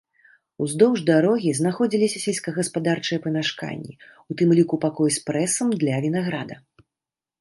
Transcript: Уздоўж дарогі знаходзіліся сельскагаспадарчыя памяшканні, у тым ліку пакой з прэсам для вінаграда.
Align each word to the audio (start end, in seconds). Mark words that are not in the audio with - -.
Уздоўж 0.63 0.99
дарогі 1.09 1.51
знаходзіліся 1.59 2.21
сельскагаспадарчыя 2.23 3.19
памяшканні, 3.27 3.93
у 4.33 4.41
тым 4.41 4.49
ліку 4.61 4.75
пакой 4.87 5.09
з 5.19 5.23
прэсам 5.29 5.67
для 5.85 5.95
вінаграда. 6.07 6.55